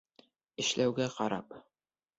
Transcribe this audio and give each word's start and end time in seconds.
—Эшләүгә 0.63 1.09
ҡарап. 1.19 1.57